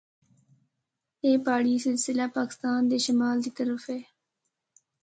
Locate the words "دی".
3.45-3.51